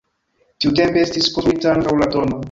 Tiutempe 0.63 1.03
estis 1.07 1.27
konstruita 1.35 1.71
ankaŭ 1.73 1.93
la 2.03 2.09
tn. 2.17 2.35